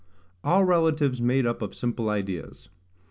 All 0.43 0.63
relatives 0.65 1.21
made 1.21 1.45
up 1.45 1.61
of 1.61 1.75
simple 1.75 2.09
ideas. 2.09 2.69